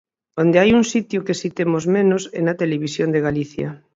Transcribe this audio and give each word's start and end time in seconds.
Onde 0.41 0.59
hai 0.61 0.69
un 0.79 0.83
sitio 0.93 1.25
que 1.25 1.37
si 1.39 1.47
temos 1.59 1.83
menos 1.97 2.21
é 2.39 2.41
na 2.47 2.57
Televisión 2.61 3.09
de 3.11 3.23
Galicia. 3.27 3.67